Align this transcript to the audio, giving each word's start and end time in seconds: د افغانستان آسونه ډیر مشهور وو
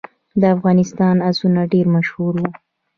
د 0.41 0.43
افغانستان 0.55 1.15
آسونه 1.29 1.61
ډیر 1.73 1.85
مشهور 1.95 2.33
وو 2.39 2.49